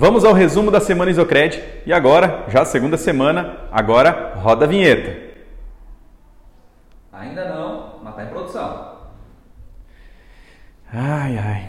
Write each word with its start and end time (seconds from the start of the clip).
Vamos 0.00 0.24
ao 0.24 0.32
resumo 0.32 0.70
da 0.70 0.78
semana 0.78 1.10
Isocred 1.10 1.60
e 1.84 1.92
agora, 1.92 2.44
já 2.46 2.64
segunda 2.64 2.96
semana, 2.96 3.56
agora 3.72 4.34
roda 4.36 4.64
a 4.64 4.68
vinheta. 4.68 5.16
Ainda 7.12 7.48
não, 7.48 7.94
mas 8.04 8.12
está 8.12 8.22
em 8.22 8.28
produção. 8.28 8.92
Ai, 10.94 11.36
ai. 11.36 11.66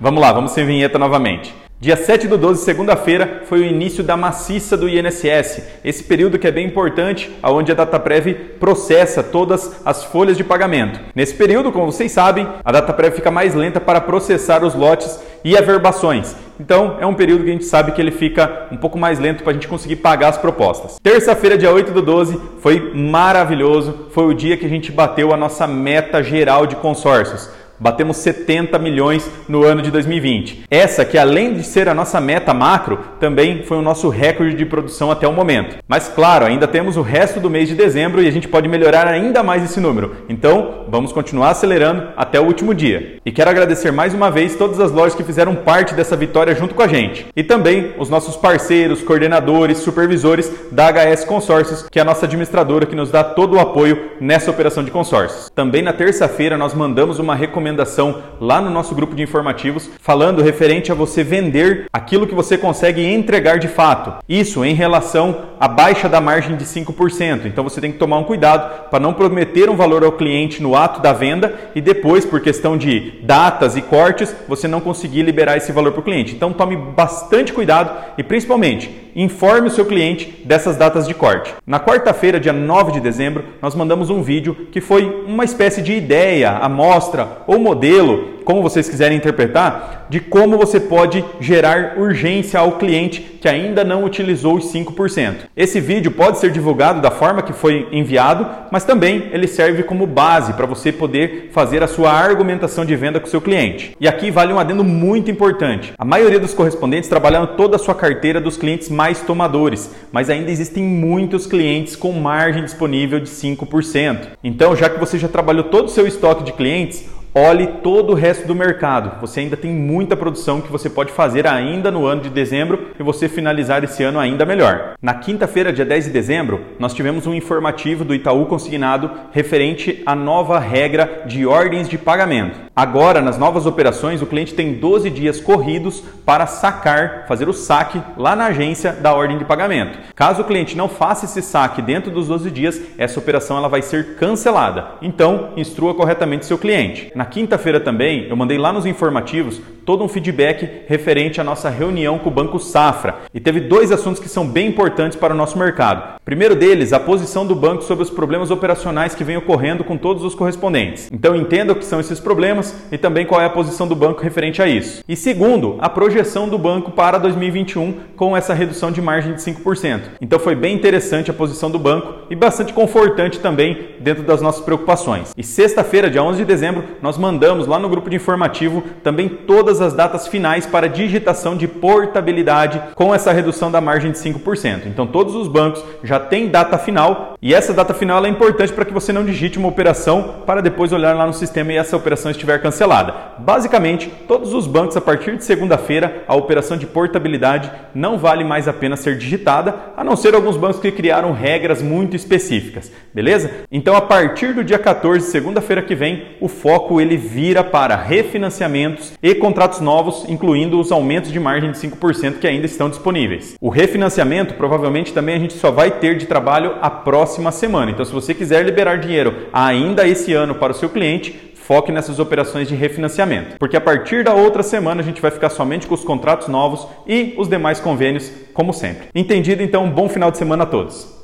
Vamos 0.00 0.22
lá, 0.22 0.32
vamos 0.32 0.52
sem 0.52 0.64
vinheta 0.64 0.98
novamente. 0.98 1.54
Dia 1.78 1.98
7 1.98 2.28
do 2.28 2.38
12, 2.38 2.64
segunda-feira, 2.64 3.42
foi 3.44 3.60
o 3.60 3.66
início 3.66 4.02
da 4.02 4.16
maciça 4.16 4.74
do 4.74 4.88
INSS. 4.88 5.62
Esse 5.84 6.02
período 6.02 6.38
que 6.38 6.46
é 6.46 6.50
bem 6.50 6.66
importante, 6.66 7.30
onde 7.42 7.72
a 7.72 7.74
DataPrev 7.74 8.56
processa 8.58 9.22
todas 9.22 9.82
as 9.84 10.02
folhas 10.02 10.38
de 10.38 10.44
pagamento. 10.44 10.98
Nesse 11.14 11.34
período, 11.34 11.70
como 11.70 11.92
vocês 11.92 12.10
sabem, 12.10 12.48
a 12.64 12.72
DataPrev 12.72 13.16
fica 13.16 13.30
mais 13.30 13.54
lenta 13.54 13.78
para 13.78 14.00
processar 14.00 14.64
os 14.64 14.74
lotes 14.74 15.20
e 15.44 15.58
averbações. 15.58 16.34
Então, 16.60 16.98
é 17.00 17.06
um 17.06 17.14
período 17.14 17.42
que 17.42 17.48
a 17.48 17.52
gente 17.54 17.64
sabe 17.64 17.92
que 17.92 18.00
ele 18.02 18.10
fica 18.10 18.66
um 18.70 18.76
pouco 18.76 18.98
mais 18.98 19.18
lento 19.18 19.42
para 19.42 19.52
a 19.52 19.54
gente 19.54 19.66
conseguir 19.66 19.96
pagar 19.96 20.28
as 20.28 20.36
propostas. 20.36 20.98
Terça-feira, 21.02 21.56
dia 21.56 21.72
8 21.72 21.90
do 21.90 22.02
12, 22.02 22.38
foi 22.60 22.92
maravilhoso. 22.94 24.08
Foi 24.10 24.26
o 24.26 24.34
dia 24.34 24.58
que 24.58 24.66
a 24.66 24.68
gente 24.68 24.92
bateu 24.92 25.32
a 25.32 25.38
nossa 25.38 25.66
meta 25.66 26.22
geral 26.22 26.66
de 26.66 26.76
consórcios. 26.76 27.48
Batemos 27.80 28.18
70 28.18 28.78
milhões 28.78 29.30
no 29.48 29.64
ano 29.64 29.80
de 29.80 29.90
2020. 29.90 30.64
Essa 30.70 31.02
que 31.02 31.16
além 31.16 31.54
de 31.54 31.62
ser 31.62 31.88
a 31.88 31.94
nossa 31.94 32.20
meta 32.20 32.52
macro, 32.52 32.98
também 33.18 33.62
foi 33.62 33.78
o 33.78 33.82
nosso 33.82 34.10
recorde 34.10 34.54
de 34.54 34.66
produção 34.66 35.10
até 35.10 35.26
o 35.26 35.32
momento. 35.32 35.78
Mas 35.88 36.06
claro, 36.06 36.44
ainda 36.44 36.68
temos 36.68 36.98
o 36.98 37.02
resto 37.02 37.40
do 37.40 37.48
mês 37.48 37.70
de 37.70 37.74
dezembro 37.74 38.22
e 38.22 38.28
a 38.28 38.30
gente 38.30 38.46
pode 38.46 38.68
melhorar 38.68 39.08
ainda 39.08 39.42
mais 39.42 39.64
esse 39.64 39.80
número. 39.80 40.14
Então, 40.28 40.84
vamos 40.88 41.10
continuar 41.10 41.48
acelerando 41.48 42.08
até 42.18 42.38
o 42.38 42.44
último 42.44 42.74
dia. 42.74 43.16
E 43.24 43.32
quero 43.32 43.48
agradecer 43.48 43.90
mais 43.90 44.12
uma 44.12 44.30
vez 44.30 44.56
todas 44.56 44.78
as 44.78 44.92
lojas 44.92 45.14
que 45.14 45.24
fizeram 45.24 45.54
parte 45.54 45.94
dessa 45.94 46.14
vitória 46.14 46.54
junto 46.54 46.74
com 46.74 46.82
a 46.82 46.88
gente. 46.88 47.28
E 47.34 47.42
também 47.42 47.94
os 47.98 48.10
nossos 48.10 48.36
parceiros, 48.36 49.00
coordenadores, 49.00 49.78
supervisores 49.78 50.52
da 50.70 50.92
HS 50.92 51.24
Consórcios, 51.24 51.86
que 51.90 51.98
é 51.98 52.02
a 52.02 52.04
nossa 52.04 52.26
administradora 52.26 52.84
que 52.84 52.94
nos 52.94 53.10
dá 53.10 53.24
todo 53.24 53.56
o 53.56 53.58
apoio 53.58 54.10
nessa 54.20 54.50
operação 54.50 54.84
de 54.84 54.90
consórcios. 54.90 55.50
Também 55.54 55.80
na 55.80 55.94
terça-feira 55.94 56.58
nós 56.58 56.74
mandamos 56.74 57.18
uma 57.18 57.34
recomendação 57.34 57.69
recomendação 57.70 58.22
lá 58.40 58.60
no 58.60 58.70
nosso 58.70 58.94
grupo 58.94 59.14
de 59.14 59.22
informativos 59.22 59.88
falando 60.00 60.42
referente 60.42 60.90
a 60.90 60.94
você 60.94 61.22
vender 61.22 61.86
aquilo 61.92 62.26
que 62.26 62.34
você 62.34 62.58
consegue 62.58 63.04
entregar 63.04 63.58
de 63.58 63.68
fato. 63.68 64.24
Isso 64.28 64.64
em 64.64 64.74
relação 64.74 65.50
à 65.58 65.68
baixa 65.68 66.08
da 66.08 66.20
margem 66.20 66.56
de 66.56 66.64
5%. 66.64 67.46
Então 67.46 67.62
você 67.62 67.80
tem 67.80 67.92
que 67.92 67.98
tomar 67.98 68.18
um 68.18 68.24
cuidado 68.24 68.88
para 68.90 69.00
não 69.00 69.12
prometer 69.12 69.70
um 69.70 69.76
valor 69.76 70.04
ao 70.04 70.12
cliente 70.12 70.62
no 70.62 70.74
ato 70.74 71.00
da 71.00 71.12
venda 71.12 71.54
e 71.74 71.80
depois, 71.80 72.24
por 72.24 72.40
questão 72.40 72.76
de 72.76 73.20
datas 73.22 73.76
e 73.76 73.82
cortes, 73.82 74.34
você 74.48 74.66
não 74.66 74.80
conseguir 74.80 75.22
liberar 75.22 75.56
esse 75.56 75.72
valor 75.72 75.92
para 75.92 76.00
o 76.00 76.04
cliente. 76.04 76.34
Então 76.34 76.52
tome 76.52 76.76
bastante 76.76 77.52
cuidado 77.52 77.90
e 78.18 78.22
principalmente 78.22 79.09
informe 79.14 79.68
o 79.68 79.70
seu 79.70 79.84
cliente 79.84 80.42
dessas 80.44 80.76
datas 80.76 81.06
de 81.06 81.14
corte. 81.14 81.54
Na 81.66 81.80
quarta-feira, 81.80 82.40
dia 82.40 82.52
9 82.52 82.92
de 82.92 83.00
dezembro, 83.00 83.44
nós 83.60 83.74
mandamos 83.74 84.10
um 84.10 84.22
vídeo 84.22 84.68
que 84.70 84.80
foi 84.80 85.24
uma 85.26 85.44
espécie 85.44 85.82
de 85.82 85.92
ideia, 85.92 86.50
amostra 86.52 87.42
ou 87.46 87.58
modelo 87.58 88.39
como 88.50 88.62
vocês 88.62 88.88
quiserem 88.88 89.16
interpretar, 89.16 90.06
de 90.10 90.18
como 90.18 90.58
você 90.58 90.80
pode 90.80 91.24
gerar 91.38 91.94
urgência 91.96 92.58
ao 92.58 92.72
cliente 92.72 93.20
que 93.40 93.48
ainda 93.48 93.84
não 93.84 94.02
utilizou 94.02 94.56
os 94.56 94.72
5%. 94.72 95.34
Esse 95.56 95.78
vídeo 95.80 96.10
pode 96.10 96.40
ser 96.40 96.50
divulgado 96.50 97.00
da 97.00 97.12
forma 97.12 97.42
que 97.42 97.52
foi 97.52 97.86
enviado, 97.92 98.44
mas 98.72 98.82
também 98.82 99.28
ele 99.30 99.46
serve 99.46 99.84
como 99.84 100.04
base 100.04 100.52
para 100.54 100.66
você 100.66 100.90
poder 100.90 101.50
fazer 101.52 101.80
a 101.84 101.86
sua 101.86 102.10
argumentação 102.10 102.84
de 102.84 102.96
venda 102.96 103.20
com 103.20 103.28
o 103.28 103.30
seu 103.30 103.40
cliente. 103.40 103.96
E 104.00 104.08
aqui 104.08 104.32
vale 104.32 104.52
um 104.52 104.58
adendo 104.58 104.82
muito 104.82 105.30
importante. 105.30 105.92
A 105.96 106.04
maioria 106.04 106.40
dos 106.40 106.52
correspondentes 106.52 107.08
trabalham 107.08 107.46
toda 107.46 107.76
a 107.76 107.78
sua 107.78 107.94
carteira 107.94 108.40
dos 108.40 108.56
clientes 108.56 108.88
mais 108.88 109.22
tomadores, 109.22 109.94
mas 110.10 110.28
ainda 110.28 110.50
existem 110.50 110.82
muitos 110.82 111.46
clientes 111.46 111.94
com 111.94 112.10
margem 112.10 112.64
disponível 112.64 113.20
de 113.20 113.30
5%. 113.30 114.26
Então, 114.42 114.74
já 114.74 114.90
que 114.90 114.98
você 114.98 115.16
já 115.16 115.28
trabalhou 115.28 115.62
todo 115.62 115.86
o 115.86 115.90
seu 115.90 116.04
estoque 116.04 116.42
de 116.42 116.52
clientes, 116.52 117.08
olhe 117.34 117.66
todo 117.82 118.10
o 118.10 118.14
resto 118.14 118.46
do 118.46 118.54
mercado. 118.54 119.20
Você 119.20 119.40
ainda 119.40 119.56
tem 119.56 119.70
muita 119.70 120.16
produção 120.16 120.60
que 120.60 120.70
você 120.70 120.90
pode 120.90 121.12
fazer 121.12 121.46
ainda 121.46 121.90
no 121.90 122.06
ano 122.06 122.22
de 122.22 122.30
dezembro 122.30 122.88
e 122.98 123.02
você 123.02 123.28
finalizar 123.28 123.84
esse 123.84 124.02
ano 124.02 124.18
ainda 124.18 124.44
melhor. 124.44 124.94
Na 125.00 125.14
quinta-feira, 125.14 125.72
dia 125.72 125.84
10 125.84 126.06
de 126.06 126.10
dezembro, 126.10 126.60
nós 126.78 126.94
tivemos 126.94 127.26
um 127.26 127.34
informativo 127.34 128.04
do 128.04 128.14
Itaú 128.14 128.46
Consignado 128.46 129.10
referente 129.32 130.02
à 130.04 130.14
nova 130.14 130.58
regra 130.58 131.22
de 131.26 131.46
ordens 131.46 131.88
de 131.88 131.96
pagamento. 131.96 132.58
Agora, 132.74 133.20
nas 133.20 133.36
novas 133.36 133.66
operações, 133.66 134.22
o 134.22 134.26
cliente 134.26 134.54
tem 134.54 134.74
12 134.74 135.10
dias 135.10 135.40
corridos 135.40 136.02
para 136.24 136.46
sacar, 136.46 137.26
fazer 137.28 137.48
o 137.48 137.52
saque 137.52 138.00
lá 138.16 138.34
na 138.34 138.46
agência 138.46 138.92
da 138.92 139.12
ordem 139.12 139.38
de 139.38 139.44
pagamento. 139.44 139.98
Caso 140.14 140.42
o 140.42 140.44
cliente 140.44 140.76
não 140.76 140.88
faça 140.88 141.26
esse 141.26 141.42
saque 141.42 141.82
dentro 141.82 142.10
dos 142.10 142.28
12 142.28 142.50
dias, 142.50 142.80
essa 142.96 143.18
operação 143.18 143.56
ela 143.56 143.68
vai 143.68 143.82
ser 143.82 144.16
cancelada. 144.16 144.92
Então, 145.02 145.50
instrua 145.56 145.94
corretamente 145.94 146.46
seu 146.46 146.56
cliente. 146.56 147.12
Na 147.20 147.26
quinta-feira 147.26 147.78
também, 147.78 148.26
eu 148.30 148.34
mandei 148.34 148.56
lá 148.56 148.72
nos 148.72 148.86
informativos 148.86 149.60
todo 149.90 150.04
um 150.04 150.08
feedback 150.08 150.84
referente 150.86 151.40
à 151.40 151.44
nossa 151.44 151.68
reunião 151.68 152.16
com 152.16 152.28
o 152.28 152.32
Banco 152.32 152.60
Safra 152.60 153.22
e 153.34 153.40
teve 153.40 153.58
dois 153.58 153.90
assuntos 153.90 154.20
que 154.20 154.28
são 154.28 154.46
bem 154.46 154.68
importantes 154.68 155.18
para 155.18 155.34
o 155.34 155.36
nosso 155.36 155.58
mercado. 155.58 156.20
Primeiro 156.24 156.54
deles, 156.54 156.92
a 156.92 157.00
posição 157.00 157.44
do 157.44 157.56
banco 157.56 157.82
sobre 157.82 158.04
os 158.04 158.10
problemas 158.10 158.52
operacionais 158.52 159.16
que 159.16 159.24
vem 159.24 159.36
ocorrendo 159.36 159.82
com 159.82 159.96
todos 159.96 160.22
os 160.22 160.32
correspondentes. 160.32 161.10
Então 161.10 161.34
entenda 161.34 161.72
o 161.72 161.74
que 161.74 161.84
são 161.84 161.98
esses 161.98 162.20
problemas 162.20 162.72
e 162.92 162.96
também 162.96 163.26
qual 163.26 163.40
é 163.40 163.46
a 163.46 163.50
posição 163.50 163.88
do 163.88 163.96
banco 163.96 164.22
referente 164.22 164.62
a 164.62 164.68
isso. 164.68 165.02
E 165.08 165.16
segundo, 165.16 165.76
a 165.80 165.88
projeção 165.88 166.48
do 166.48 166.56
banco 166.56 166.92
para 166.92 167.18
2021 167.18 167.92
com 168.16 168.36
essa 168.36 168.54
redução 168.54 168.92
de 168.92 169.02
margem 169.02 169.34
de 169.34 169.42
5%. 169.42 170.02
Então 170.20 170.38
foi 170.38 170.54
bem 170.54 170.76
interessante 170.76 171.32
a 171.32 171.34
posição 171.34 171.68
do 171.68 171.80
banco 171.80 172.26
e 172.30 172.36
bastante 172.36 172.72
confortante 172.72 173.40
também 173.40 173.96
dentro 173.98 174.22
das 174.22 174.40
nossas 174.40 174.64
preocupações. 174.64 175.32
E 175.36 175.42
sexta-feira, 175.42 176.08
dia 176.08 176.22
11 176.22 176.38
de 176.38 176.44
dezembro, 176.44 176.84
nós 177.02 177.18
mandamos 177.18 177.66
lá 177.66 177.76
no 177.76 177.88
grupo 177.88 178.08
de 178.08 178.14
informativo 178.14 178.84
também 179.02 179.28
todas 179.28 179.79
as 179.80 179.92
datas 179.92 180.26
finais 180.26 180.66
para 180.66 180.88
digitação 180.88 181.56
de 181.56 181.66
portabilidade 181.66 182.80
com 182.94 183.14
essa 183.14 183.32
redução 183.32 183.70
da 183.70 183.80
margem 183.80 184.12
de 184.12 184.18
5%. 184.18 184.86
Então 184.86 185.06
todos 185.06 185.34
os 185.34 185.48
bancos 185.48 185.84
já 186.02 186.18
têm 186.18 186.48
data 186.48 186.78
final 186.78 187.36
e 187.42 187.54
essa 187.54 187.72
data 187.72 187.94
final 187.94 188.24
é 188.24 188.28
importante 188.28 188.72
para 188.72 188.84
que 188.84 188.92
você 188.92 189.12
não 189.12 189.24
digite 189.24 189.58
uma 189.58 189.68
operação 189.68 190.42
para 190.46 190.60
depois 190.60 190.92
olhar 190.92 191.14
lá 191.14 191.26
no 191.26 191.32
sistema 191.32 191.72
e 191.72 191.76
essa 191.76 191.96
operação 191.96 192.30
estiver 192.30 192.60
cancelada. 192.60 193.14
Basicamente, 193.38 194.12
todos 194.28 194.52
os 194.52 194.66
bancos 194.66 194.96
a 194.96 195.00
partir 195.00 195.36
de 195.36 195.44
segunda-feira 195.44 196.24
a 196.28 196.34
operação 196.34 196.76
de 196.76 196.86
portabilidade 196.86 197.70
não 197.94 198.18
vale 198.18 198.44
mais 198.44 198.68
a 198.68 198.72
pena 198.72 198.96
ser 198.96 199.16
digitada, 199.16 199.74
a 199.96 200.04
não 200.04 200.16
ser 200.16 200.34
alguns 200.34 200.56
bancos 200.56 200.80
que 200.80 200.92
criaram 200.92 201.32
regras 201.32 201.82
muito 201.82 202.16
específicas, 202.16 202.92
beleza? 203.14 203.50
Então 203.70 203.96
a 203.96 204.00
partir 204.00 204.54
do 204.54 204.64
dia 204.64 204.78
14, 204.78 205.30
segunda-feira 205.30 205.82
que 205.82 205.94
vem, 205.94 206.36
o 206.40 206.48
foco 206.48 207.00
ele 207.00 207.16
vira 207.16 207.64
para 207.64 207.96
refinanciamentos 207.96 209.12
e 209.22 209.34
contratos 209.70 209.80
novos, 209.80 210.24
incluindo 210.28 210.80
os 210.80 210.90
aumentos 210.90 211.30
de 211.30 211.38
margem 211.38 211.70
de 211.70 211.78
5% 211.78 212.38
que 212.38 212.46
ainda 212.46 212.66
estão 212.66 212.90
disponíveis. 212.90 213.54
O 213.60 213.68
refinanciamento 213.68 214.54
provavelmente 214.54 215.12
também 215.12 215.36
a 215.36 215.38
gente 215.38 215.54
só 215.54 215.70
vai 215.70 215.90
ter 215.90 216.16
de 216.16 216.26
trabalho 216.26 216.76
a 216.82 216.90
próxima 216.90 217.52
semana. 217.52 217.90
Então, 217.90 218.04
se 218.04 218.12
você 218.12 218.34
quiser 218.34 218.64
liberar 218.64 218.98
dinheiro 218.98 219.48
ainda 219.52 220.06
esse 220.06 220.32
ano 220.32 220.56
para 220.56 220.72
o 220.72 220.74
seu 220.74 220.88
cliente, 220.88 221.52
foque 221.54 221.92
nessas 221.92 222.18
operações 222.18 222.66
de 222.66 222.74
refinanciamento, 222.74 223.56
porque 223.58 223.76
a 223.76 223.80
partir 223.80 224.24
da 224.24 224.34
outra 224.34 224.62
semana 224.62 225.00
a 225.00 225.04
gente 225.04 225.22
vai 225.22 225.30
ficar 225.30 225.50
somente 225.50 225.86
com 225.86 225.94
os 225.94 226.02
contratos 226.02 226.48
novos 226.48 226.86
e 227.06 227.34
os 227.38 227.48
demais 227.48 227.78
convênios, 227.78 228.32
como 228.52 228.72
sempre. 228.72 229.06
Entendido? 229.14 229.62
Então, 229.62 229.84
um 229.84 229.90
bom 229.90 230.08
final 230.08 230.32
de 230.32 230.38
semana 230.38 230.64
a 230.64 230.66
todos. 230.66 231.19